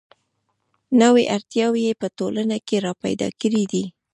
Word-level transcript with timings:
نوې 1.01 1.23
اړتیاوې 1.35 1.81
یې 1.87 1.93
په 2.01 2.07
ټولنه 2.17 2.57
کې 2.67 2.75
را 2.85 2.93
پیدا 3.03 3.27
کړې 3.41 3.63
دي. 3.71 3.83